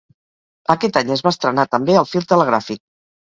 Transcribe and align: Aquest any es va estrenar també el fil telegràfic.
Aquest 0.75 0.97
any 1.01 1.11
es 1.15 1.21
va 1.27 1.33
estrenar 1.35 1.67
també 1.75 1.99
el 2.01 2.09
fil 2.13 2.25
telegràfic. 2.33 2.81